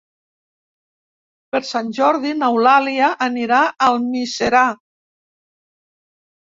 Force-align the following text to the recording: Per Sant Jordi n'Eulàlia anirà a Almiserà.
Per 1.55 1.61
Sant 1.73 1.91
Jordi 1.99 2.33
n'Eulàlia 2.39 3.13
anirà 3.29 3.61
a 3.69 3.93
Almiserà. 3.93 4.67